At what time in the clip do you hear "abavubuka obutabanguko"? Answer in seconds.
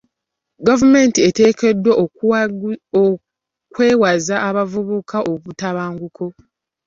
4.49-6.25